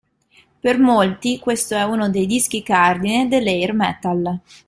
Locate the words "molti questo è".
0.79-1.83